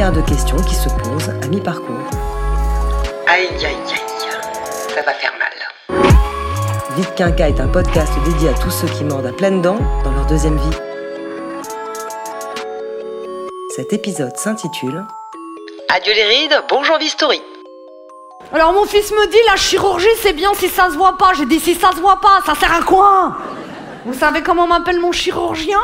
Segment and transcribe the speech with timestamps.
[0.00, 2.08] De questions qui se posent à mi-parcours.
[3.26, 4.00] Aïe, aïe, aïe.
[4.88, 6.00] Ça va faire mal.
[6.96, 10.10] Vite Quinca est un podcast dédié à tous ceux qui mordent à pleines dents dans
[10.12, 10.76] leur deuxième vie.
[13.76, 15.04] Cet épisode s'intitule
[15.94, 17.42] Adieu les rides, bonjour Vistory.
[18.54, 21.34] Alors mon fils me dit la chirurgie c'est bien si ça se voit pas.
[21.34, 23.36] J'ai dit si ça se voit pas, ça sert à quoi?
[24.06, 25.78] Vous savez comment m'appelle mon chirurgien?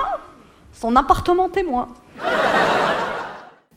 [0.72, 1.88] Son appartement témoin.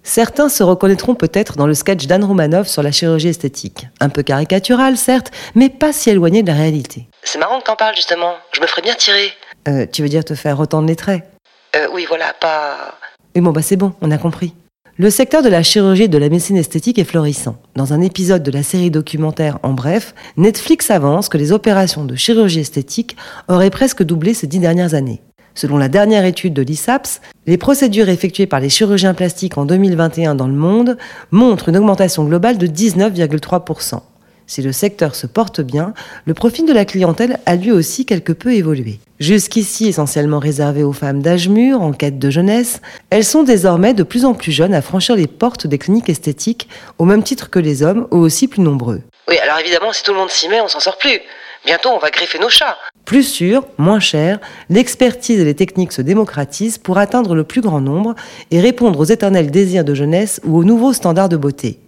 [0.09, 3.85] Certains se reconnaîtront peut-être dans le sketch d'Anne Romanoff sur la chirurgie esthétique.
[3.99, 7.07] Un peu caricatural, certes, mais pas si éloigné de la réalité.
[7.21, 8.33] C'est marrant que t'en parles justement.
[8.53, 9.31] Je me ferais bien tirer.
[9.67, 11.29] Euh, tu veux dire te faire retendre les traits
[11.75, 12.97] Euh, oui, voilà, pas.
[13.35, 14.55] Mais bon, bah c'est bon, on a compris.
[14.97, 17.57] Le secteur de la chirurgie et de la médecine esthétique est florissant.
[17.75, 22.15] Dans un épisode de la série documentaire En bref, Netflix avance que les opérations de
[22.15, 23.15] chirurgie esthétique
[23.47, 25.21] auraient presque doublé ces dix dernières années.
[25.59, 30.33] Selon la dernière étude de l'ISAPS, les procédures effectuées par les chirurgiens plastiques en 2021
[30.33, 30.97] dans le monde
[31.31, 33.99] montrent une augmentation globale de 19,3%.
[34.47, 35.93] Si le secteur se porte bien,
[36.23, 39.01] le profil de la clientèle a lui aussi quelque peu évolué.
[39.19, 42.79] Jusqu'ici essentiellement réservé aux femmes d'âge mûr, en quête de jeunesse,
[43.09, 46.69] elles sont désormais de plus en plus jeunes à franchir les portes des cliniques esthétiques,
[46.99, 49.01] au même titre que les hommes, ou aussi plus nombreux.
[49.27, 51.19] Oui, alors évidemment, si tout le monde s'y met, on s'en sort plus.
[51.65, 52.77] Bientôt, on va greffer nos chats.
[53.05, 57.81] Plus sûr, moins cher, l'expertise et les techniques se démocratisent pour atteindre le plus grand
[57.81, 58.15] nombre
[58.51, 61.79] et répondre aux éternels désirs de jeunesse ou aux nouveaux standards de beauté.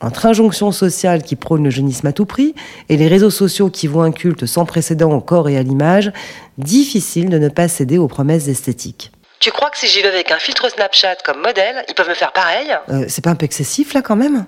[0.00, 2.54] Entre injonctions sociales qui prônent le jeunisme à tout prix
[2.88, 6.12] et les réseaux sociaux qui vouent un culte sans précédent au corps et à l'image,
[6.58, 9.12] difficile de ne pas céder aux promesses esthétiques.
[9.38, 12.14] Tu crois que si j'y vais avec un filtre Snapchat comme modèle, ils peuvent me
[12.14, 12.76] faire pareil?
[12.88, 14.46] Euh, c'est pas un peu excessif là quand même?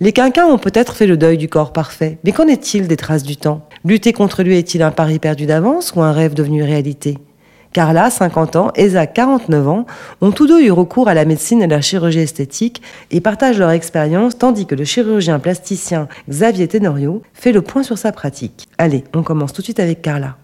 [0.00, 3.22] Les quinquins ont peut-être fait le deuil du corps parfait, mais qu'en est-il des traces
[3.22, 3.65] du temps?
[3.86, 7.18] Lutter contre lui est-il un pari perdu d'avance ou un rêve devenu réalité?
[7.72, 9.86] Carla, 50 ans, Zach, 49 ans,
[10.20, 12.82] ont tous deux eu recours à la médecine et à la chirurgie esthétique
[13.12, 17.96] et partagent leur expérience tandis que le chirurgien plasticien Xavier Tenorio fait le point sur
[17.96, 18.66] sa pratique.
[18.76, 20.36] Allez, on commence tout de suite avec Carla.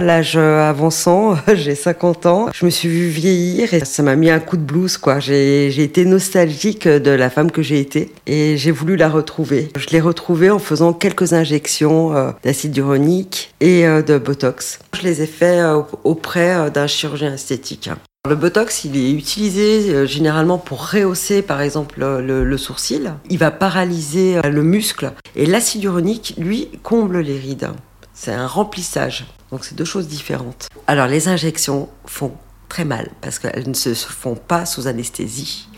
[0.00, 4.40] L'âge avançant, j'ai 50 ans, je me suis vue vieillir et ça m'a mis un
[4.40, 4.98] coup de blues.
[5.18, 9.68] J'ai été nostalgique de la femme que j'ai été et j'ai voulu la retrouver.
[9.76, 14.78] Je l'ai retrouvée en faisant quelques injections euh, d'acide uronique et euh, de botox.
[14.96, 17.90] Je les ai fait euh, auprès euh, d'un chirurgien esthétique.
[18.28, 23.14] Le botox, il est utilisé euh, généralement pour rehausser, par exemple, euh, le, le sourcil.
[23.30, 25.12] Il va paralyser euh, le muscle.
[25.36, 27.70] Et l'acide uronique, lui, comble les rides.
[28.12, 29.24] C'est un remplissage.
[29.50, 30.68] Donc, c'est deux choses différentes.
[30.86, 32.32] Alors, les injections font
[32.68, 35.68] très mal parce qu'elles ne se font pas sous anesthésie.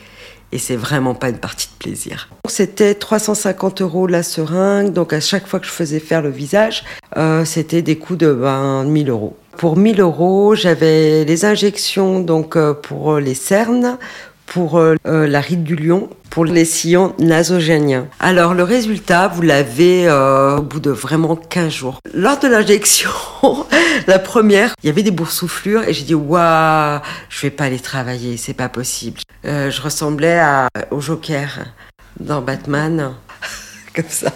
[0.54, 2.28] Et c'est vraiment pas une partie de plaisir.
[2.46, 4.92] C'était 350 euros la seringue.
[4.92, 6.84] Donc, à chaque fois que je faisais faire le visage,
[7.16, 9.36] euh, c'était des coûts de ben, 1000 euros.
[9.56, 13.98] Pour 1000 euros, j'avais les injections donc euh, pour les cernes,
[14.52, 18.06] pour euh, euh, la ride du lion, pour les sillons nasogéniens.
[18.20, 22.00] Alors le résultat, vous l'avez euh, au bout de vraiment 15 jours.
[22.12, 23.10] Lors de l'injection,
[24.06, 27.80] la première, il y avait des boursouflures et j'ai dit waouh, je vais pas aller
[27.80, 29.20] travailler, c'est pas possible.
[29.44, 31.64] Je ressemblais à, au Joker
[32.20, 33.14] dans Batman,
[33.94, 34.32] comme ça.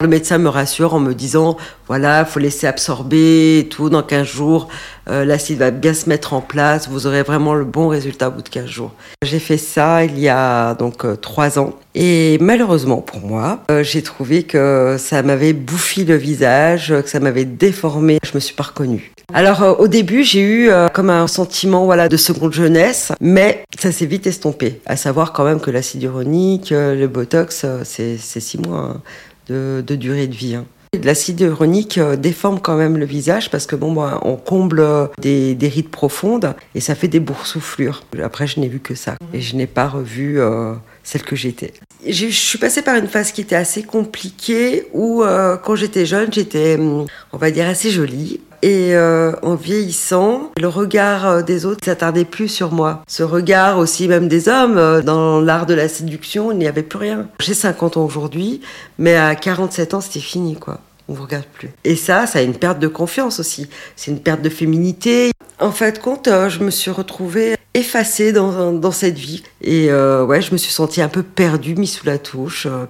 [0.00, 1.56] Le médecin me rassure en me disant,
[1.86, 4.68] voilà, faut laisser absorber et tout, dans 15 jours,
[5.08, 8.32] euh, l'acide va bien se mettre en place, vous aurez vraiment le bon résultat au
[8.32, 8.92] bout de 15 jours.
[9.22, 13.84] J'ai fait ça il y a donc euh, 3 ans et malheureusement pour moi, euh,
[13.84, 18.54] j'ai trouvé que ça m'avait bouffi le visage, que ça m'avait déformé, je me suis
[18.54, 19.12] pas reconnue.
[19.32, 23.92] Alors euh, au début, j'ai eu comme un sentiment voilà de seconde jeunesse, mais ça
[23.92, 24.80] s'est vite estompé.
[24.86, 28.78] À savoir quand même que l'acide uronique, le botox, c'est c'est 6 mois.
[28.78, 29.02] hein
[29.48, 30.54] de, durée de vie.
[30.54, 30.64] hein.
[31.02, 35.06] L'acide uronique euh, déforme quand même le visage parce que bon, bah, on comble euh,
[35.20, 38.04] des, des rides profondes et ça fait des boursouflures.
[38.22, 41.72] Après, je n'ai vu que ça et je n'ai pas revu euh, celle que j'étais.
[42.06, 46.32] Je suis passée par une phase qui était assez compliquée où, euh, quand j'étais jeune,
[46.32, 48.40] j'étais, hum, on va dire, assez jolie.
[48.62, 53.02] Et euh, en vieillissant, le regard euh, des autres s'attardait plus sur moi.
[53.06, 56.98] Ce regard aussi même des hommes, dans l'art de la séduction, il n'y avait plus
[56.98, 57.28] rien.
[57.40, 58.62] J'ai 50 ans aujourd'hui,
[58.98, 60.80] mais à 47 ans, c'était fini, quoi.
[61.08, 61.68] On vous regarde plus.
[61.84, 63.68] Et ça, ça a une perte de confiance aussi.
[63.94, 65.32] C'est une perte de féminité.
[65.60, 69.42] En fait, compte, je me suis retrouvée effacée dans, dans cette vie.
[69.60, 72.86] Et euh, ouais, je me suis sentie un peu perdue, mise sous la touche, euh,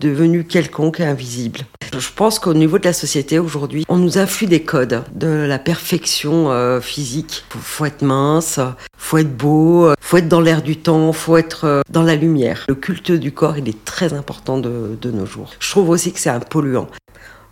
[0.00, 1.60] devenue quelconque et invisible.
[1.92, 5.58] Je pense qu'au niveau de la société aujourd'hui, on nous influe des codes de la
[5.58, 7.44] perfection euh, physique.
[7.50, 8.60] Faut, faut être mince,
[8.96, 12.64] faut être beau, faut être dans l'air du temps, faut être dans la lumière.
[12.68, 15.50] Le culte du corps, il est très important de, de nos jours.
[15.58, 16.88] Je trouve aussi que c'est un polluant.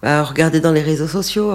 [0.03, 1.53] Regardez dans les réseaux sociaux,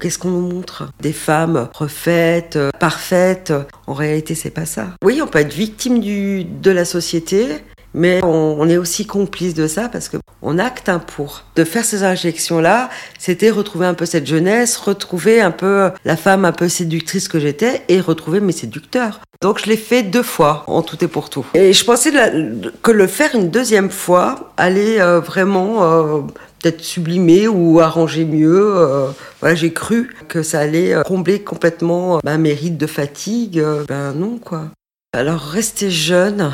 [0.00, 3.52] qu'est-ce qu'on nous montre Des femmes refaites, euh, parfaites.
[3.86, 4.88] En réalité, c'est pas ça.
[5.04, 7.48] Oui, on peut être victime de la société,
[7.94, 11.44] mais on, est aussi complice de ça parce que on acte un pour.
[11.56, 16.44] De faire ces injections-là, c'était retrouver un peu cette jeunesse, retrouver un peu la femme
[16.44, 19.20] un peu séductrice que j'étais et retrouver mes séducteurs.
[19.40, 21.44] Donc je l'ai fait deux fois, en tout et pour tout.
[21.54, 22.12] Et je pensais
[22.82, 26.20] que le faire une deuxième fois allait euh, vraiment euh,
[26.60, 28.76] peut-être sublimer ou arranger mieux.
[28.76, 29.08] euh,
[29.40, 33.62] voilà, j'ai cru que ça allait combler complètement ma mérite de fatigue.
[33.88, 34.66] ben non, quoi.
[35.14, 36.52] Alors, rester jeune,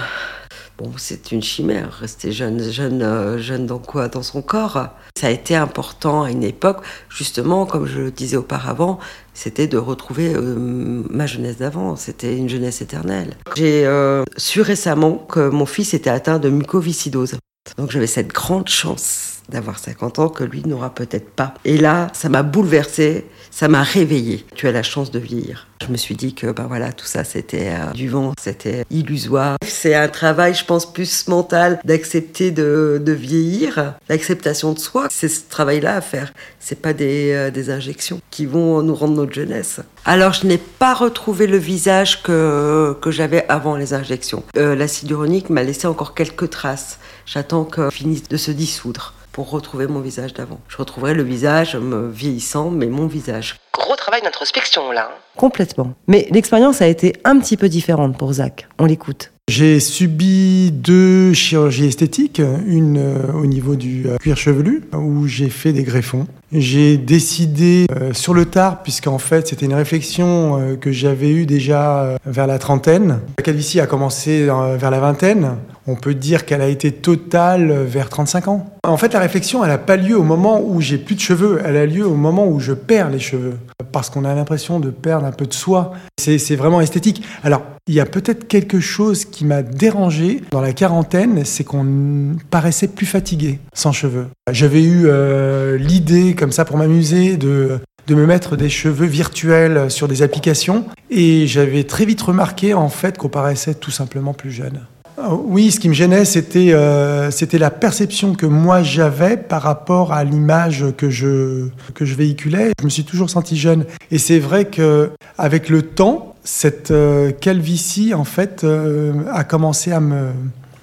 [0.96, 1.92] c'est une chimère.
[1.92, 4.08] Rester jeune, jeune, euh, jeune dans quoi?
[4.08, 4.88] Dans son corps.
[5.18, 6.78] Ça a été important à une époque,
[7.08, 8.98] justement, comme je le disais auparavant,
[9.34, 11.96] c'était de retrouver euh, ma jeunesse d'avant.
[11.96, 13.34] C'était une jeunesse éternelle.
[13.56, 17.36] J'ai euh, su récemment que mon fils était atteint de mucoviscidose.
[17.76, 21.54] Donc j'avais cette grande chance d'avoir 50 ans que lui n'aura peut-être pas.
[21.64, 24.44] Et là, ça m'a bouleversée, ça m'a réveillée.
[24.54, 25.66] Tu as la chance de vieillir.
[25.82, 29.56] Je me suis dit que ben voilà, tout ça c'était euh, du vent, c'était illusoire.
[29.64, 35.06] C'est un travail, je pense, plus mental d'accepter de, vieillir, l'acceptation de soi.
[35.10, 36.32] C'est ce travail-là à faire.
[36.58, 39.80] C'est pas des, euh, des injections qui vont nous rendre notre jeunesse.
[40.04, 44.42] Alors je n'ai pas retrouvé le visage que, que j'avais avant les injections.
[44.56, 46.98] Euh, L'acide uronique m'a laissé encore quelques traces.
[47.24, 50.58] J'attends qu'il finisse de se dissoudre pour retrouver mon visage d'avant.
[50.66, 53.54] Je retrouverai le visage me vieillissant, mais mon visage.
[53.72, 55.12] Gros travail d'introspection là.
[55.12, 55.18] hein.
[55.36, 55.92] Complètement.
[56.08, 58.66] Mais l'expérience a été un petit peu différente pour Zach.
[58.80, 59.30] On l'écoute.
[59.48, 65.48] J'ai subi deux chirurgies esthétiques, une euh, au niveau du euh, cuir chevelu, où j'ai
[65.48, 66.26] fait des greffons.
[66.52, 72.18] J'ai décidé euh, sur le tard, puisqu'en fait c'était une réflexion que j'avais eue déjà
[72.26, 73.20] vers la trentaine.
[73.38, 75.56] La calvitie a commencé vers la vingtaine.
[75.86, 78.66] On peut dire qu'elle a été totale vers 35 ans.
[78.86, 81.62] En fait, la réflexion, elle n'a pas lieu au moment où j'ai plus de cheveux,
[81.64, 83.54] elle a lieu au moment où je perds les cheveux.
[83.92, 85.92] Parce qu'on a l'impression de perdre un peu de soi.
[86.18, 87.22] C'est vraiment esthétique.
[87.42, 92.36] Alors, il y a peut-être quelque chose qui m'a dérangé dans la quarantaine, c'est qu'on
[92.50, 94.26] paraissait plus fatigué sans cheveux.
[94.50, 99.90] J'avais eu euh, l'idée, comme ça, pour m'amuser, de de me mettre des cheveux virtuels
[99.90, 104.50] sur des applications et j'avais très vite remarqué en fait qu'on paraissait tout simplement plus
[104.50, 104.80] jeune.
[105.18, 110.12] Euh, Oui, ce qui me gênait, c'était euh, la perception que moi j'avais par rapport
[110.12, 112.70] à l'image que je que je véhiculais.
[112.80, 117.32] Je me suis toujours senti jeune, et c'est vrai que avec le temps, cette euh,
[117.32, 120.28] calvitie en fait euh, a commencé à me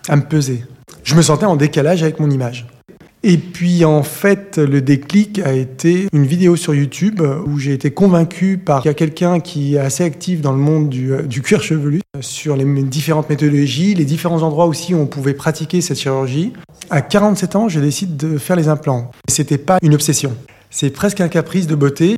[0.09, 0.65] à me peser.
[1.03, 2.65] Je me sentais en décalage avec mon image.
[3.27, 7.89] Et puis en fait, le déclic a été une vidéo sur YouTube où j'ai été
[7.89, 11.23] convaincu par qu'il y a quelqu'un qui est assez actif dans le monde du, euh,
[11.23, 15.81] du cuir chevelu sur les différentes méthodologies, les différents endroits aussi où on pouvait pratiquer
[15.81, 16.53] cette chirurgie.
[16.91, 19.09] À 47 ans, je décide de faire les implants.
[19.27, 20.37] C'était pas une obsession.
[20.69, 22.17] C'est presque un caprice de beauté.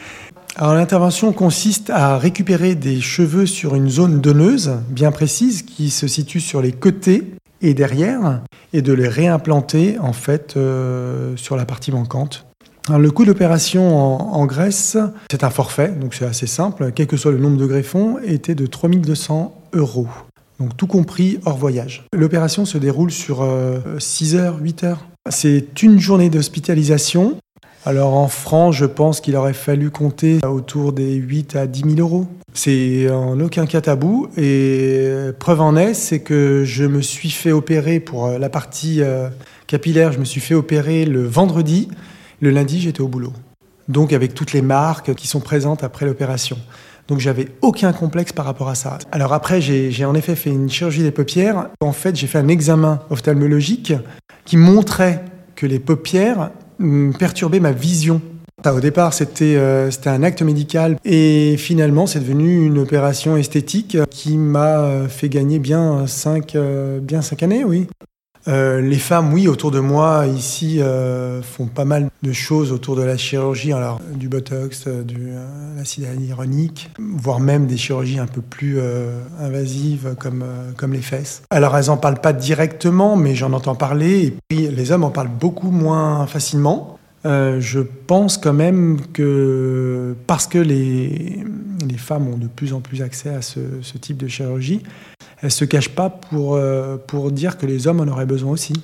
[0.56, 6.06] Alors l'intervention consiste à récupérer des cheveux sur une zone donneuse bien précise qui se
[6.06, 7.22] situe sur les côtés
[7.62, 8.42] et derrière
[8.74, 12.44] et de les réimplanter en fait euh, sur la partie manquante.
[12.90, 14.98] Le coût d'opération en, en Grèce,
[15.30, 18.54] c'est un forfait, donc c'est assez simple, quel que soit le nombre de greffons, était
[18.54, 20.08] de 3200 euros.
[20.60, 22.04] Donc tout compris hors voyage.
[22.12, 23.42] L'opération se déroule sur
[23.98, 25.06] 6 heures, 8 heures.
[25.30, 27.38] C'est une journée d'hospitalisation.
[27.86, 32.00] Alors en francs, je pense qu'il aurait fallu compter autour des 8 à 10 000
[32.00, 32.26] euros.
[32.54, 34.28] C'est en aucun cas tabou.
[34.36, 39.02] Et preuve en est, c'est que je me suis fait opérer pour euh, la partie
[39.02, 39.28] euh,
[39.66, 41.88] capillaire, je me suis fait opérer le vendredi.
[42.40, 43.32] Le lundi, j'étais au boulot.
[43.88, 46.56] Donc avec toutes les marques qui sont présentes après l'opération.
[47.08, 48.98] Donc j'avais aucun complexe par rapport à ça.
[49.12, 51.68] Alors après, j'ai en effet fait une chirurgie des paupières.
[51.80, 53.92] En fait, j'ai fait un examen ophtalmologique
[54.44, 55.22] qui montrait
[55.54, 58.22] que les paupières hum, perturbaient ma vision.
[58.64, 63.98] Au départ, c'était euh, c'était un acte médical et finalement, c'est devenu une opération esthétique
[64.10, 66.56] qui m'a euh, fait gagner bien 5
[67.02, 67.88] bien cinq années, oui.
[68.46, 72.94] Euh, les femmes, oui, autour de moi, ici, euh, font pas mal de choses autour
[72.94, 75.14] de la chirurgie, alors du botox, euh, de
[75.76, 81.00] l'acide hyaluronique, voire même des chirurgies un peu plus euh, invasives comme, euh, comme les
[81.00, 81.42] fesses.
[81.50, 85.10] Alors elles en parlent pas directement, mais j'en entends parler, et puis les hommes en
[85.10, 86.98] parlent beaucoup moins facilement.
[87.26, 91.42] Euh, je pense quand même que parce que les,
[91.88, 93.60] les femmes ont de plus en plus accès à ce,
[94.00, 94.82] type de chirurgie,
[95.40, 98.52] elles ne se cachent pas pour, euh, pour dire que les hommes en auraient besoin
[98.52, 98.74] aussi.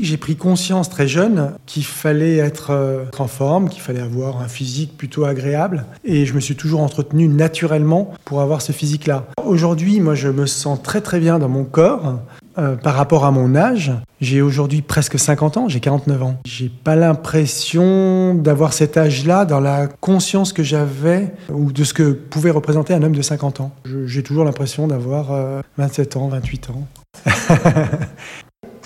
[0.00, 4.46] J'ai pris conscience très jeune qu'il fallait être euh, en forme, qu'il fallait avoir un
[4.46, 5.86] physique plutôt agréable.
[6.04, 9.26] Et je me suis toujours entretenu naturellement pour avoir ce physique-là.
[9.44, 12.20] Aujourd'hui, moi, je me sens très très bien dans mon corps.
[12.58, 16.40] Euh, par rapport à mon âge, j'ai aujourd'hui presque 50 ans, j'ai 49 ans.
[16.44, 22.10] J'ai pas l'impression d'avoir cet âge-là dans la conscience que j'avais ou de ce que
[22.12, 23.72] pouvait représenter un homme de 50 ans.
[24.06, 26.86] J'ai toujours l'impression d'avoir 27 ans, 28 ans.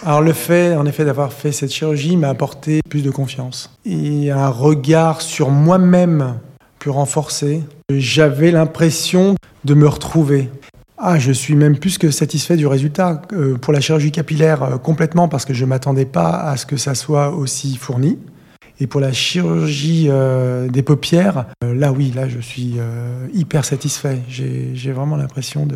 [0.05, 4.33] Alors le fait, en effet, d'avoir fait cette chirurgie m'a apporté plus de confiance et
[4.33, 6.38] un regard sur moi-même
[6.81, 7.62] plus renforcé.
[7.91, 10.50] J'avais l'impression de me retrouver.
[11.04, 13.23] Ah, je suis même plus que satisfait du résultat.
[13.32, 16.64] Euh, pour la chirurgie capillaire, euh, complètement, parce que je ne m'attendais pas à ce
[16.64, 18.21] que ça soit aussi fourni.
[18.78, 22.76] Et pour la chirurgie euh, des paupières, là oui, là je suis
[23.35, 24.21] hyper satisfait.
[24.28, 25.66] J'ai vraiment l'impression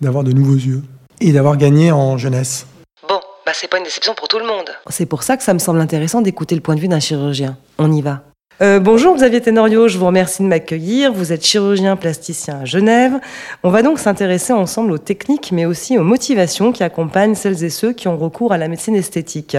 [0.00, 0.82] d'avoir de nouveaux yeux
[1.20, 2.66] et d'avoir gagné en jeunesse.
[3.44, 4.70] Bah, c'est pas une déception pour tout le monde.
[4.88, 7.58] C'est pour ça que ça me semble intéressant d'écouter le point de vue d'un chirurgien.
[7.78, 8.22] On y va.
[8.62, 11.12] Euh, bonjour Xavier Tenorio, je vous remercie de m'accueillir.
[11.12, 13.14] Vous êtes chirurgien plasticien à Genève.
[13.64, 17.70] On va donc s'intéresser ensemble aux techniques, mais aussi aux motivations qui accompagnent celles et
[17.70, 19.56] ceux qui ont recours à la médecine esthétique.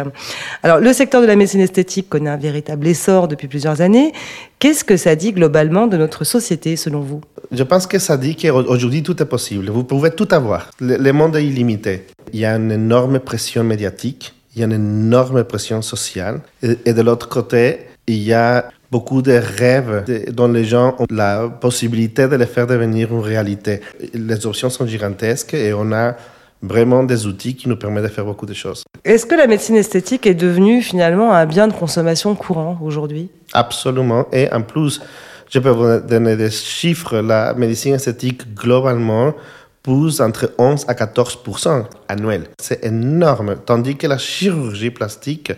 [0.63, 4.13] Alors, le secteur de la médecine esthétique connaît un véritable essor depuis plusieurs années.
[4.59, 7.19] Qu'est-ce que ça dit globalement de notre société, selon vous?
[7.51, 9.69] Je pense que ça dit qu'aujourd'hui tout est possible.
[9.69, 10.71] Vous pouvez tout avoir.
[10.79, 12.05] Le, monde est illimité.
[12.31, 16.39] Il y a une énorme pression médiatique, il y a une énorme pression sociale.
[16.61, 20.05] et de l'autre côté, il y a beaucoup de rêves
[20.39, 23.81] dont les gens ont la possibilité de les faire devenir une réalité.
[24.13, 26.15] Les options sont gigantesques et on a
[26.61, 28.83] vraiment des outils qui nous permettent de faire beaucoup de choses.
[29.03, 33.25] Est-ce que la médecine esthétique est devenue finalement un bien de consommation courant aujourd'hui?
[33.53, 34.27] Absolument.
[34.31, 35.01] Et en plus,
[35.49, 37.17] je peux vous donner des chiffres.
[37.17, 39.33] La médecine esthétique globalement
[39.81, 42.43] pousse entre 11 à 14% annuel.
[42.61, 43.55] C'est énorme.
[43.65, 45.51] Tandis que la chirurgie plastique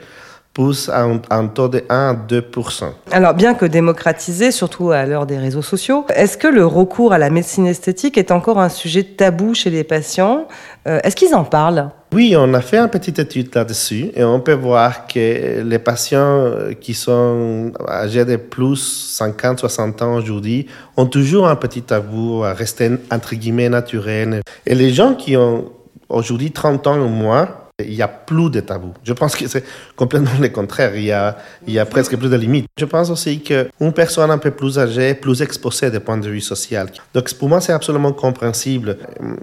[0.55, 2.49] pousse à un, taux de 1 à 2
[3.11, 7.17] Alors, bien que démocratisé, surtout à l'heure des réseaux sociaux, est-ce que le recours à
[7.17, 10.47] la médecine esthétique est encore un sujet tabou chez les patients?
[10.87, 11.89] Euh, Est-ce qu'ils en parlent?
[12.13, 16.49] Oui, on a fait une petite étude là-dessus et on peut voir que les patients
[16.79, 22.91] qui sont âgés de plus 50-60 ans aujourd'hui ont toujours un petit tabou à rester
[23.11, 24.39] entre guillemets naturel.
[24.65, 25.65] Et les gens qui ont
[26.07, 27.49] aujourd'hui 30 ans ou moins,
[27.83, 28.93] il n'y a plus de tabous.
[29.03, 29.65] Je pense que c'est
[29.97, 30.95] complètement le contraire.
[30.95, 32.67] Il y a, presque plus de limites.
[32.77, 36.39] Je pense aussi qu'une personne un peu plus âgée, plus exposée du point de vue
[36.39, 36.87] social.
[37.13, 38.97] Donc pour moi, c'est absolument compréhensible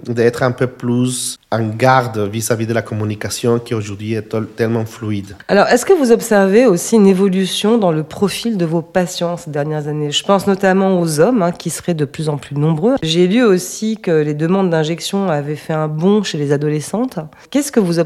[0.07, 5.35] d'être un peu plus en garde vis-à-vis de la communication qui aujourd'hui est tellement fluide.
[5.47, 9.51] Alors, est-ce que vous observez aussi une évolution dans le profil de vos patients ces
[9.51, 10.09] dernières années?
[10.09, 12.95] Je pense notamment aux hommes hein, qui seraient de plus en plus nombreux.
[13.03, 17.19] J'ai lu aussi que les demandes d'injection avaient fait un bond chez les adolescentes.
[17.51, 17.99] Qu'est-ce que vous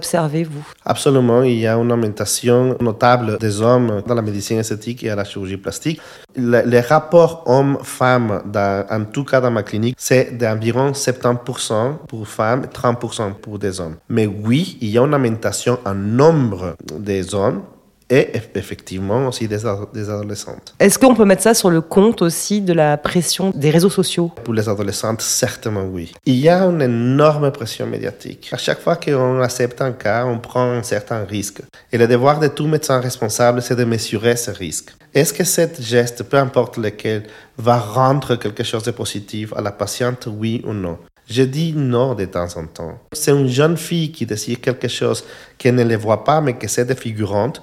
[0.86, 5.16] Absolument, il y a une augmentation notable des hommes dans la médecine esthétique et à
[5.16, 6.02] la chirurgie plastique.
[6.36, 8.42] Le, les rapports hommes-femmes,
[8.90, 13.98] en tout cas dans ma clinique, c'est d'environ 70% pour femmes, 30% pour des hommes.
[14.10, 17.62] Mais oui, il y a une augmentation en nombre des hommes
[18.10, 19.60] et effectivement aussi des,
[19.94, 20.74] des adolescentes.
[20.80, 24.32] Est-ce qu'on peut mettre ça sur le compte aussi de la pression des réseaux sociaux?
[24.44, 26.14] Pour les adolescentes, certainement oui.
[26.26, 28.50] Il y a une énorme pression médiatique.
[28.52, 31.62] À chaque fois qu'on accepte un cas, on prend un certain risque.
[31.92, 34.94] Et le devoir de tout médecin responsable, c'est de mesurer ce risque.
[35.14, 37.24] Est-ce que cet geste, peu importe lequel,
[37.58, 40.98] va rendre quelque chose de positif à la patiente, oui ou non?
[41.30, 43.00] Je dis non de temps en temps.
[43.12, 45.26] C'est une jeune fille qui décide quelque chose
[45.58, 47.62] qu'elle ne le voit pas, mais que c'est défigurante.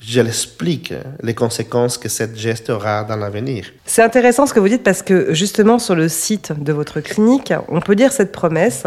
[0.00, 3.66] Je l'explique les conséquences que cette geste aura dans l'avenir.
[3.84, 7.52] C'est intéressant ce que vous dites parce que justement sur le site de votre clinique,
[7.68, 8.84] on peut dire cette promesse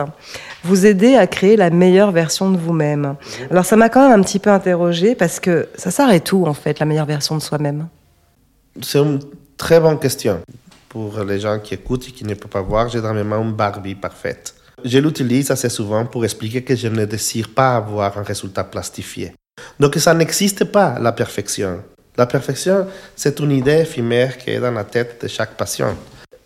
[0.64, 3.16] vous aider à créer la meilleure version de vous-même.
[3.50, 6.54] Alors ça m'a quand même un petit peu interrogé parce que ça s'arrête où en
[6.54, 7.88] fait la meilleure version de soi-même
[8.82, 9.20] C'est une
[9.58, 10.40] très bonne question
[10.88, 13.42] pour les gens qui écoutent et qui ne peuvent pas voir, j'ai dans mes mains
[13.42, 14.56] une Barbie parfaite.
[14.84, 19.34] Je l'utilise assez souvent pour expliquer que je ne désire pas avoir un résultat plastifié.
[19.80, 21.84] Donc ça n'existe pas, la perfection.
[22.18, 25.96] La perfection, c'est une idée éphémère qui est dans la tête de chaque patient.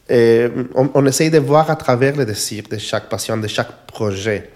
[0.07, 3.87] Et on, on essaye de voir à travers les désirs de chaque patient, de chaque
[3.87, 4.51] projet.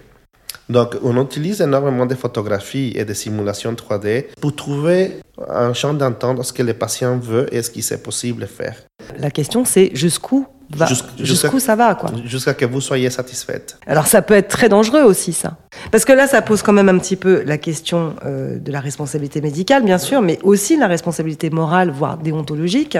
[0.68, 5.16] Donc, on utilise énormément de photographies et de simulations 3D pour trouver
[5.48, 8.76] un champ d'entente ce que le patient veut et ce qui est possible de faire.
[9.18, 12.10] La question, c'est jusqu'où va- Jusqu'- jusqu'où ça va, quoi.
[12.24, 13.78] Jusqu'à que vous soyez satisfaite.
[13.86, 15.56] Alors ça peut être très dangereux aussi, ça.
[15.90, 18.80] Parce que là, ça pose quand même un petit peu la question euh, de la
[18.80, 22.96] responsabilité médicale, bien sûr, mais aussi la responsabilité morale, voire déontologique.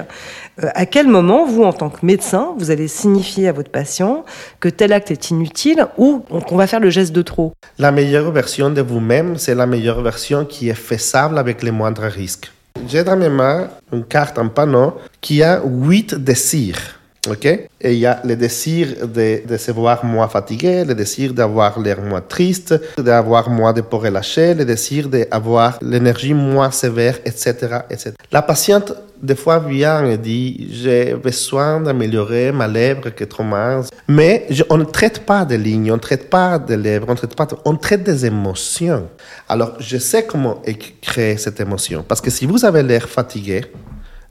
[0.62, 4.24] Euh, à quel moment, vous, en tant que médecin, vous allez signifier à votre patient
[4.60, 7.52] que tel acte est inutile ou qu'on va faire le geste de trop?
[7.78, 12.02] La meilleure version de vous-même, c'est la meilleure version qui est faisable avec les moindres
[12.02, 12.50] risques.
[12.88, 16.99] J'ai dans mes mains une carte, un panneau qui a huit désirs.
[17.28, 17.44] OK?
[17.44, 22.00] Et il y a le désir de, se voir moins fatigué, le désir d'avoir l'air
[22.00, 28.12] moins triste, d'avoir moins de peau relâchée, le désir d'avoir l'énergie moins sévère, etc., etc.
[28.32, 33.42] La patiente, des fois, vient et dit J'ai besoin d'améliorer ma lèvre qui est trop
[33.42, 33.90] mince.
[34.08, 37.36] Mais on ne traite pas de lignes, on ne traite pas de lèvres, on, traite
[37.36, 39.08] pas de- on traite des émotions.
[39.46, 40.62] Alors, je sais comment
[41.02, 42.02] créer cette émotion.
[42.06, 43.66] Parce que si vous avez l'air fatigué,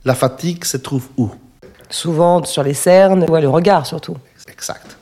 [0.04, 1.30] la fatigue se trouve où?
[1.90, 4.16] Souvent sur les cernes, ouais, le regard surtout.
[4.48, 4.96] Exact.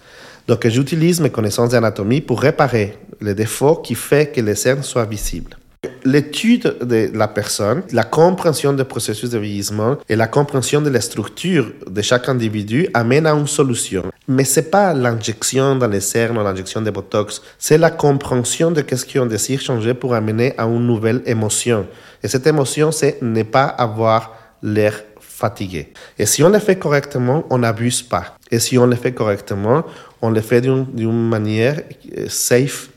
[0.46, 5.04] Donc, j'utilise mes connaissances d'anatomie pour réparer les défauts qui fait que les cernes soient
[5.04, 5.56] visibles.
[6.04, 11.00] L'étude de la personne, la compréhension des processus de vieillissement et la compréhension de la
[11.00, 14.04] structure de chaque individu amène à une solution.
[14.26, 18.80] Mais c'est pas l'injection dans les cernes ou l'injection de Botox, c'est la compréhension de
[18.80, 21.86] qu'est-ce qu'on désire changer pour amener à une nouvelle émotion.
[22.22, 25.04] Et cette émotion, c'est ne pas avoir l'air
[25.38, 25.92] fatigué.
[26.18, 28.36] Et si on le fait correctement, on n'abuse pas.
[28.50, 29.84] Et si on le fait correctement,
[30.20, 31.80] on le fait d'une manière
[32.16, 32.88] euh, safe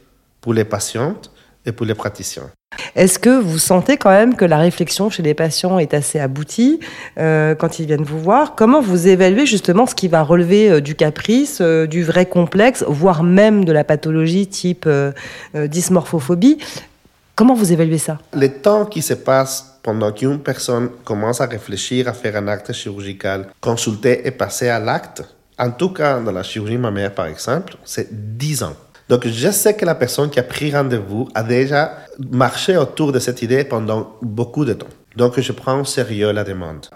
[0.41, 1.31] pour les patientes
[1.65, 2.50] et pour les praticiens.
[2.95, 6.79] Est-ce que vous sentez quand même que la réflexion chez les patients est assez aboutie
[7.17, 8.55] euh, quand ils viennent vous voir?
[8.55, 12.83] Comment vous évaluez justement ce qui va relever euh, du caprice, euh, du vrai complexe,
[12.88, 14.88] voire même de la pathologie type
[15.53, 16.57] dysmorphophobie?
[17.36, 18.19] Comment vous évaluez ça?
[18.33, 22.73] Le temps qui se passe pendant qu'une personne commence à réfléchir à faire un acte
[22.73, 25.23] chirurgical, consulter et passer à l'acte,
[25.57, 28.75] en tout cas dans la chirurgie mammaire par exemple, c'est 10 ans.
[29.09, 31.97] Donc je sais que la personne qui a pris rendez-vous a déjà
[32.31, 34.88] marché autour de cette idée pendant beaucoup de temps.
[35.15, 36.88] Donc je prends au sérieux la demande.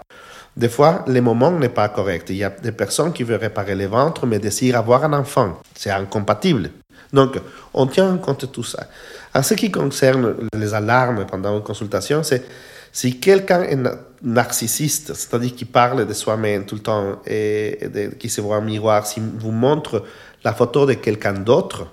[0.56, 2.30] Des fois, le moment n'est pas correct.
[2.30, 5.60] Il y a des personnes qui veulent réparer le ventre mais désirent avoir un enfant.
[5.74, 6.70] C'est incompatible.
[7.12, 7.38] Donc,
[7.74, 8.86] on tient en compte tout ça.
[9.34, 12.42] En ce qui concerne les alarmes pendant une consultation, c'est
[12.96, 17.88] si quelqu'un est na- narcissiste, c'est-à-dire qui parle de soi-même tout le temps et, et
[17.88, 20.02] de- qui se voit en miroir, s'il vous montre
[20.42, 21.88] la photo de quelqu'un d'autre,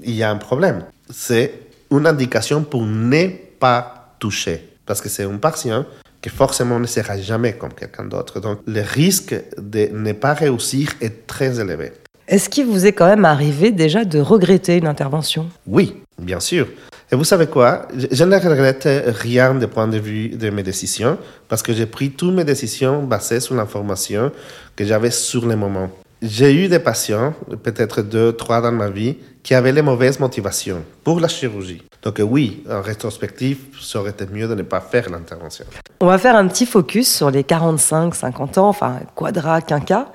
[0.00, 0.84] il y a un problème.
[1.10, 1.52] C'est
[1.90, 3.28] une indication pour ne
[3.60, 4.56] pas toucher.
[4.86, 5.84] Parce que c'est un patient
[6.22, 8.40] qui forcément ne sera jamais comme quelqu'un d'autre.
[8.40, 11.92] Donc, le risque de ne pas réussir est très élevé.
[12.26, 15.44] Est-ce qu'il vous est quand même arrivé déjà de regretter une intervention?
[15.66, 16.66] Oui, bien sûr.
[17.10, 17.88] Et vous savez quoi?
[17.94, 18.86] Je ne regrette
[19.22, 21.16] rien du point de vue de mes décisions
[21.48, 24.30] parce que j'ai pris toutes mes décisions basées sur l'information
[24.76, 25.88] que j'avais sur le moment.
[26.20, 30.82] J'ai eu des patients, peut-être deux, trois dans ma vie, qui avaient les mauvaises motivations
[31.02, 31.82] pour la chirurgie.
[32.02, 35.64] Donc oui, en rétrospective, ça aurait été mieux de ne pas faire l'intervention.
[36.00, 40.12] On va faire un petit focus sur les 45-50 ans, enfin quadra, quinca.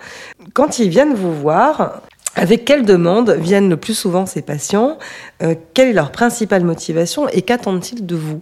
[0.54, 2.02] Quand ils viennent vous voir,
[2.36, 4.98] avec quelle demande viennent le plus souvent ces patients
[5.42, 8.42] Euh, Quelle est leur principale motivation et qu'attendent-ils de vous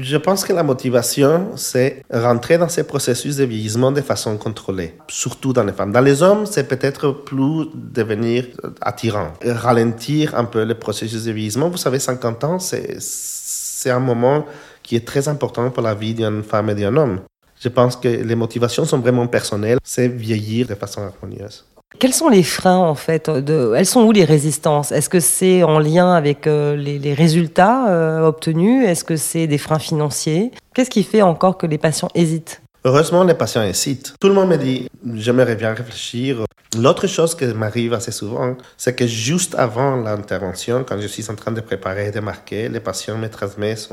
[0.00, 4.94] Je pense que la motivation, c'est rentrer dans ces processus de vieillissement de façon contrôlée,
[5.08, 5.92] surtout dans les femmes.
[5.92, 8.46] Dans les hommes, c'est peut-être plus devenir
[8.80, 11.68] attirant, ralentir un peu le processus de vieillissement.
[11.68, 14.46] Vous savez, 50 ans, c'est un moment
[14.82, 17.20] qui est très important pour la vie d'une femme et d'un homme.
[17.60, 21.64] Je pense que les motivations sont vraiment personnelles, c'est vieillir de façon harmonieuse.
[21.98, 23.28] Quels sont les freins en fait.
[23.28, 24.92] Elles sont où les résistances?
[24.92, 28.86] Est-ce que c'est en lien avec euh, les, résultats euh, obtenus?
[28.86, 30.52] Est-ce que c'est des freins financiers?
[30.74, 32.62] Qu'est-ce qui fait encore que les patients hésitent?
[32.84, 34.14] Heureusement, les patients hésitent.
[34.20, 36.44] Tout le monde me dit, j'aimerais bien réfléchir.
[36.78, 41.34] L'autre chose qui m'arrive assez souvent, c'est que juste avant l'intervention, quand je suis en
[41.34, 43.88] train de préparer et de marquer, les patients me transmettent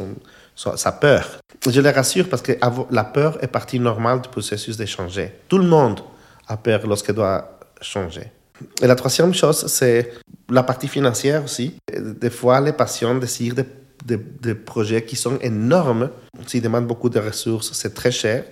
[0.55, 1.39] sa peur.
[1.67, 2.51] Je les rassure parce que
[2.91, 5.31] la peur est partie normale du processus de changer.
[5.47, 6.01] Tout le monde
[6.47, 8.31] a peur lorsqu'il doit changer.
[8.81, 10.13] Et la troisième chose, c'est
[10.49, 11.75] la partie financière aussi.
[11.97, 13.65] Des fois, les patients désirent des,
[14.05, 16.09] des- des projets qui sont énormes,
[16.47, 18.43] s'ils demandent beaucoup de ressources, c'est très cher.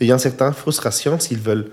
[0.00, 1.70] Il y a une certaine frustration s'ils veulent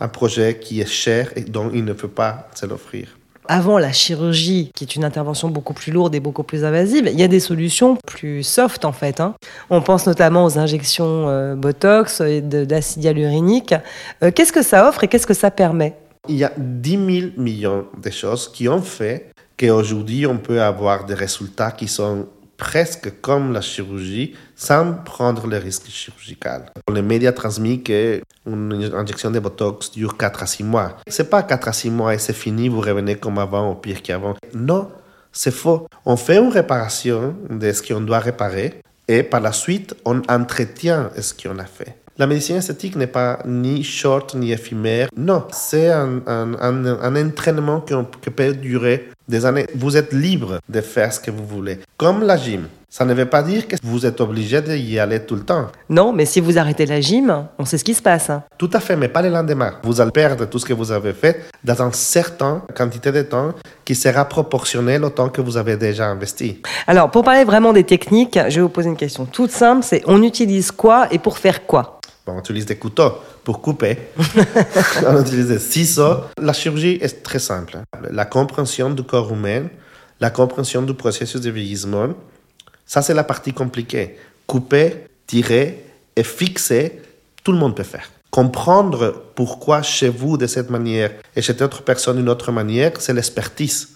[0.00, 3.08] un projet qui est cher et dont ils ne peuvent pas se l'offrir.
[3.46, 7.20] Avant la chirurgie, qui est une intervention beaucoup plus lourde et beaucoup plus invasive, il
[7.20, 9.20] y a des solutions plus soft en fait.
[9.20, 9.34] hein.
[9.68, 13.74] On pense notamment aux injections euh, Botox et de- d'acide hyaluronique.
[14.22, 15.94] Euh, qu'est-ce que ça offre et qu'est-ce que ça permet?
[16.28, 17.00] Il y a 10 000
[17.36, 23.20] millions de choses qui ont fait qu'aujourd'hui, on peut avoir des résultats qui sont presque
[23.20, 26.72] comme la chirurgie sans prendre le risque chirurgical.
[26.92, 30.96] Les médias transmettent qu'une injection de Botox dure 4 à 6 mois.
[31.06, 34.00] C'est pas 4 à 6 mois et c'est fini, vous revenez comme avant ou pire
[34.02, 34.34] qu'avant.
[34.54, 34.90] Non,
[35.30, 35.86] c'est faux.
[36.06, 41.10] On fait une réparation de ce qu'on doit réparer et par la suite, on entretient
[41.20, 41.98] ce qu'on a fait.
[42.16, 45.08] La médecine esthétique n'est pas ni short ni éphémère.
[45.16, 49.66] Non, c'est un, un, un, un, entraînement qui peut durer des années.
[49.74, 51.78] Vous êtes libre de faire ce que vous voulez.
[51.96, 52.66] Comme la gym.
[52.88, 55.66] Ça ne veut pas dire que vous êtes obligé d'y aller tout le temps.
[55.88, 58.30] Non, mais si vous arrêtez la gym, on sait ce qui se passe.
[58.30, 58.44] hein.
[58.56, 59.72] Tout à fait, mais pas le lendemain.
[59.82, 63.52] Vous allez perdre tout ce que vous avez fait dans une certaine quantité de temps
[63.84, 66.62] qui sera proportionnelle au temps que vous avez déjà investi.
[66.86, 70.02] Alors, pour parler vraiment des techniques, je vais vous poser une question toute simple, c'est
[70.06, 71.98] on utilise quoi et pour faire quoi?
[72.24, 73.12] Bon, on utilise des couteaux
[73.44, 73.98] pour couper.
[75.06, 76.24] on utilise des ciseaux.
[76.40, 77.78] La chirurgie est très simple.
[78.10, 79.68] La compréhension du corps humain,
[80.20, 82.08] la compréhension du processus de vieillissement,
[82.86, 84.16] ça c'est la partie compliquée.
[84.46, 85.84] Couper, tirer
[86.16, 87.02] et fixer,
[87.42, 88.10] tout le monde peut faire.
[88.30, 93.12] Comprendre pourquoi chez vous de cette manière et chez d'autres personnes d'une autre manière, c'est
[93.12, 93.94] l'expertise.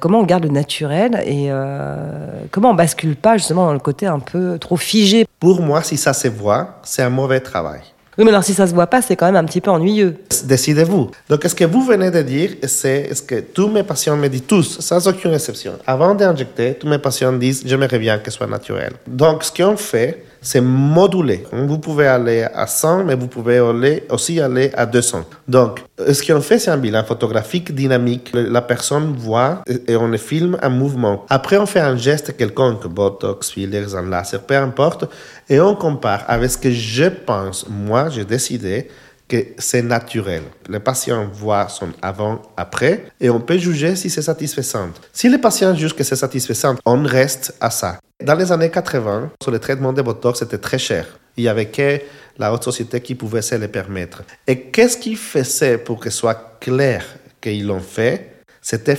[0.00, 4.06] Comment on garde le naturel et euh, comment on bascule pas justement dans le côté
[4.06, 5.26] un peu trop figé?
[5.40, 7.80] Pour moi, si ça se voit, c'est un mauvais travail.
[8.18, 10.16] Oui, mais alors si ça se voit pas, c'est quand même un petit peu ennuyeux.
[10.44, 11.10] Décidez-vous.
[11.28, 14.46] Donc, ce que vous venez de dire, c'est ce que tous mes patients me disent,
[14.46, 15.74] tous, sans aucune exception.
[15.86, 18.92] Avant d'injecter, tous mes patients disent, j'aimerais bien que ce soit naturel.
[19.06, 21.44] Donc, ce qu'on fait, c'est moduler.
[21.50, 25.24] Vous pouvez aller à 100, mais vous pouvez aller, aussi aller à 200.
[25.48, 28.30] Donc, ce qu'on fait, c'est un bilan photographique dynamique.
[28.32, 31.26] La personne voit et on filme un mouvement.
[31.28, 35.06] Après, on fait un geste quelconque, botox, fillers, un laser, peu importe,
[35.48, 37.66] et on compare avec ce que je pense.
[37.68, 38.88] Moi, j'ai décidé
[39.28, 40.42] que c'est naturel.
[40.68, 44.90] Le patient voit son avant-après et on peut juger si c'est satisfaisant.
[45.12, 47.98] Si le patient juge que c'est satisfaisant, on reste à ça.
[48.22, 51.18] Dans les années 80, sur le traitement de Botox, c'était très cher.
[51.36, 52.00] Il y avait que
[52.38, 54.22] la haute société qui pouvait se le permettre.
[54.46, 57.04] Et qu'est-ce qu'ils faisaient pour que ce soit clair
[57.40, 58.42] qu'ils l'ont fait?
[58.62, 58.98] C'était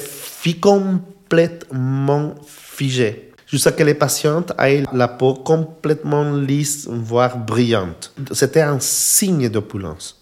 [0.61, 8.13] complètement figé jusqu'à que les patientes aient la peau complètement lisse, voire brillante.
[8.33, 10.16] C'était un signe d'opulence.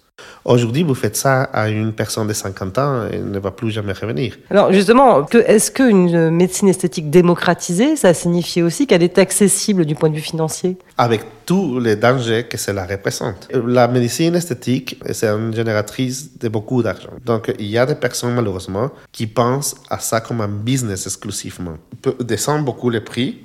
[0.45, 3.71] Aujourd'hui, vous faites ça à une personne de 50 ans et elle ne va plus
[3.71, 4.37] jamais revenir.
[4.51, 9.95] Alors justement, que, est-ce qu'une médecine esthétique démocratisée, ça signifie aussi qu'elle est accessible du
[9.95, 10.77] point de vue financier?
[10.99, 13.47] Avec tous les dangers que cela représente.
[13.65, 17.09] La médecine esthétique, c'est une génératrice de beaucoup d'argent.
[17.25, 21.77] Donc il y a des personnes malheureusement qui pensent à ça comme un business exclusivement.
[22.03, 23.39] Peut descendre beaucoup les prix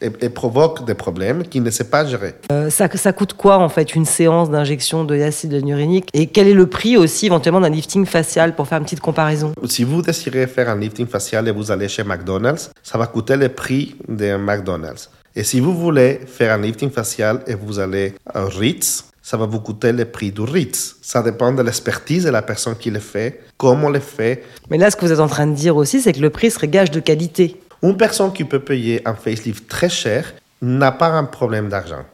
[0.00, 2.34] et, et, provoque des problèmes qu'il ne sait pas gérer.
[2.52, 6.48] Euh, ça, ça, coûte quoi en fait une séance d'injection de l'acide hyaluronique Et quel
[6.48, 9.52] est le prix aussi éventuellement d'un lifting facial pour faire une petite comparaison?
[9.66, 13.36] Si vous désirez faire un lifting facial et vous allez chez McDonald's, ça va coûter
[13.36, 15.10] le prix d'un McDonald's.
[15.34, 19.44] Et si vous voulez faire un lifting facial et vous allez à Ritz, ça va
[19.44, 20.96] vous coûter le prix du Ritz.
[21.02, 24.42] Ça dépend de l'expertise de la personne qui le fait, comment on le fait.
[24.70, 26.50] Mais là, ce que vous êtes en train de dire aussi, c'est que le prix
[26.50, 27.60] serait gage de qualité.
[27.82, 32.04] Une personne qui peut payer un facelift très cher n'a pas un problème d'argent.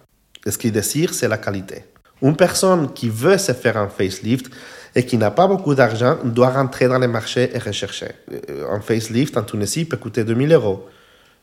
[0.47, 1.85] Ce qu'il désire, c'est la qualité.
[2.21, 4.51] Une personne qui veut se faire un facelift
[4.95, 8.09] et qui n'a pas beaucoup d'argent doit rentrer dans les marchés et rechercher.
[8.71, 10.87] Un facelift en Tunisie peut coûter 2000 euros.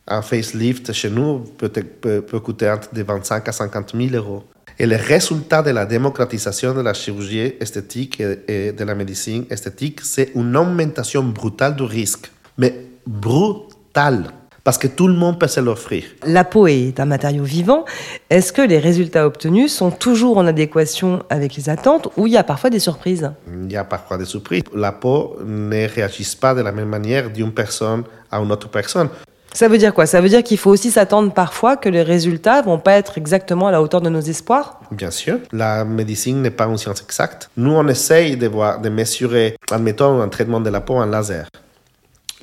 [0.08, 4.44] Un facelift chez nous peut, coûter entre de 25 à 50 000 euros.
[4.80, 10.02] Et le résultat de la démocratisation de la chirurgie esthétique et de la médecine esthétique,
[10.02, 12.32] c'est une augmentation brutale du risque.
[12.58, 12.74] Mais
[13.06, 13.71] brutale
[14.64, 16.04] parce que tout le monde peut se l'offrir.
[16.26, 17.86] La peau est un matériau vivant.
[18.30, 22.38] Est-ce que les résultats obtenus sont toujours en adéquation avec les attentes ou il y
[22.38, 23.32] a parfois des surprises?
[23.48, 24.64] Il y a parfois des surprises.
[24.76, 29.10] La peau ne réagit pas de la même manière d'une personne à une autre personne.
[29.54, 30.06] Ça veut dire quoi?
[30.06, 33.68] Ça veut dire qu'il faut aussi s'attendre parfois que les résultats vont pas être exactement
[33.68, 34.80] à la hauteur de nos espoirs?
[34.92, 35.40] Bien sûr.
[35.52, 37.50] La médecine n'est pas une science exacte.
[37.58, 41.48] Nous, on essaye de, voir, de mesurer, admettons, un traitement de la peau en laser.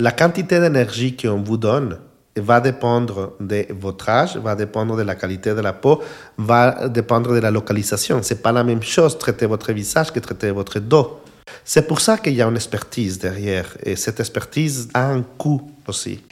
[0.00, 1.98] La quantité d'énergie qu'on vous donne
[2.36, 6.00] va dépendre de votre âge, va dépendre de la qualité de la peau,
[6.36, 8.20] va dépendre de la localisation.
[8.22, 11.18] C'est pas la même chose traiter votre visage que traiter votre dos.
[11.64, 15.68] C'est pour ça qu'il y a une expertise derrière et cette expertise a un coût
[15.88, 16.22] aussi.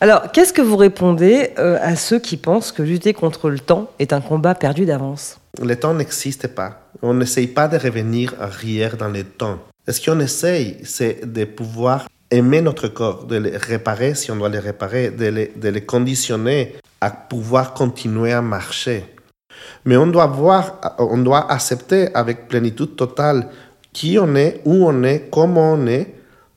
[0.00, 3.88] Alors, qu'est-ce que vous répondez euh, à ceux qui pensent que lutter contre le temps
[4.00, 5.38] est un combat perdu d'avance?
[5.62, 6.88] Le temps n'existe pas.
[7.02, 9.60] On n'essaye pas de revenir arrière dans le temps.
[9.88, 14.48] Ce qu'on essaye, c'est de pouvoir aimer notre corps, de les réparer si on doit
[14.48, 19.04] les réparer, de les, de conditionner à pouvoir continuer à marcher.
[19.84, 23.48] Mais on doit voir, on doit accepter avec plénitude totale
[23.92, 26.14] qui on est, où on est, comment on est,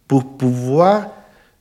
[0.08, 1.08] pour pouvoir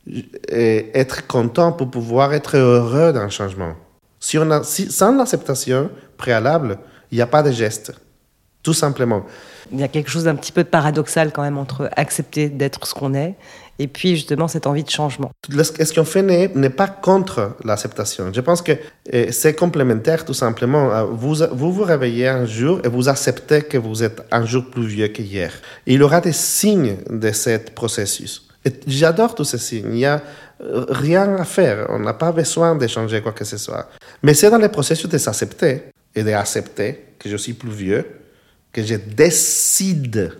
[0.06, 3.74] et être content pour pouvoir être heureux d'un changement.
[4.20, 6.78] Si on a, si, sans l'acceptation préalable,
[7.10, 7.92] il n'y a pas de geste.
[8.64, 9.24] Tout simplement.
[9.70, 12.94] Il y a quelque chose d'un petit peu paradoxal quand même entre accepter d'être ce
[12.94, 13.34] qu'on est
[13.78, 15.30] et puis justement cette envie de changement.
[15.50, 18.32] Ce qu'on fait n'est pas contre l'acceptation.
[18.32, 18.72] Je pense que
[19.30, 20.92] c'est complémentaire tout simplement.
[20.92, 24.64] Euh, vous, vous vous réveillez un jour et vous acceptez que vous êtes un jour
[24.70, 25.52] plus vieux qu'hier.
[25.86, 28.48] Il y aura des signes de ce processus.
[28.86, 29.88] J'adore tous ces signes.
[29.88, 30.22] Il n'y a
[30.62, 31.86] euh, rien à faire.
[31.90, 33.90] On n'a pas besoin de changer quoi que ce soit.
[34.22, 35.82] Mais c'est dans le processus de s'accepter
[36.14, 38.06] et d'accepter que je suis plus vieux,
[38.74, 40.32] que je décide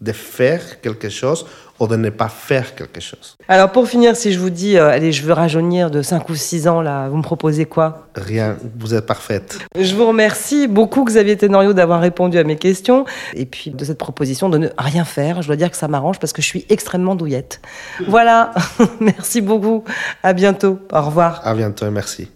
[0.00, 1.44] de faire quelque chose
[1.80, 3.36] ou de ne pas faire quelque chose.
[3.48, 6.34] Alors pour finir, si je vous dis, euh, allez, je veux rajeunir de 5 ou
[6.34, 8.08] 6 ans, là, vous me proposez quoi?
[8.14, 9.58] Rien, vous êtes parfaite.
[9.78, 13.98] Je vous remercie beaucoup Xavier Tenorio d'avoir répondu à mes questions et puis de cette
[13.98, 15.42] proposition de ne rien faire.
[15.42, 17.60] Je dois dire que ça m'arrange parce que je suis extrêmement douillette.
[18.06, 18.52] Voilà,
[19.00, 19.84] merci beaucoup,
[20.22, 21.40] à bientôt, au revoir.
[21.44, 22.28] À bientôt et merci.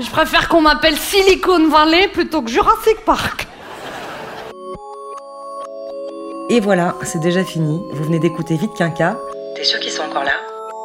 [0.00, 3.49] Je préfère qu'on m'appelle Silicon Valley plutôt que Jurassic Park.
[6.52, 7.80] Et voilà, c'est déjà fini.
[7.92, 9.16] Vous venez d'écouter Vite Quinca.
[9.54, 10.32] T'es sûr qu'ils sont encore là?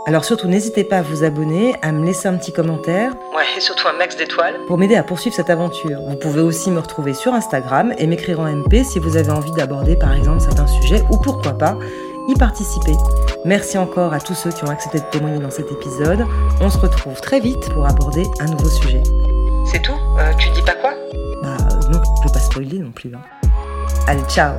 [0.06, 3.14] Alors surtout, n'hésitez pas à vous abonner, à me laisser un petit commentaire.
[3.36, 4.54] Ouais, et surtout un max d'étoiles.
[4.68, 6.00] Pour m'aider à poursuivre cette aventure.
[6.08, 9.52] Vous pouvez aussi me retrouver sur Instagram et m'écrire en MP si vous avez envie
[9.54, 11.76] d'aborder par exemple certains sujets ou pourquoi pas
[12.28, 12.94] y participer.
[13.44, 16.28] Merci encore à tous ceux qui ont accepté de témoigner dans cet épisode.
[16.62, 19.02] On se retrouve très vite pour aborder un nouveau sujet.
[19.66, 19.98] C'est tout?
[20.20, 20.94] Euh, Tu dis pas quoi?
[21.42, 21.58] Bah
[21.92, 23.12] non, je vais pas spoiler non plus.
[23.16, 23.50] Hein.
[24.08, 24.54] Allez, ciao